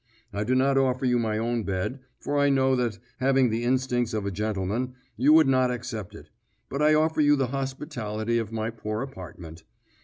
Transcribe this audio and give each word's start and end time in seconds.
I 0.33 0.43
do 0.43 0.55
not 0.55 0.79
offer 0.79 1.05
you 1.05 1.19
my 1.19 1.37
own 1.37 1.61
bed, 1.61 1.99
for 2.19 2.39
I 2.39 2.49
know 2.49 2.75
that, 2.75 2.97
having 3.19 3.51
the 3.51 3.63
instincts 3.63 4.15
of 4.15 4.25
a 4.25 4.31
gentleman, 4.31 4.95
you 5.15 5.31
would 5.33 5.47
not 5.47 5.69
accept 5.69 6.15
it, 6.15 6.31
but 6.69 6.81
I 6.81 6.95
offer 6.95 7.21
you 7.21 7.35
the 7.35 7.49
hospitality 7.53 8.39
of 8.39 8.51
my 8.51 8.71
poor 8.71 9.03
apartment. 9.03 9.63